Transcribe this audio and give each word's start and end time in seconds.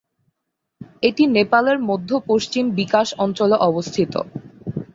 এটি 1.03 1.23
নেপালের 1.35 1.77
মধ্য-পশ্চিম 1.89 2.65
বিকাশ 2.79 3.07
অঞ্চলে 3.17 3.55
অবস্থিত। 3.69 4.13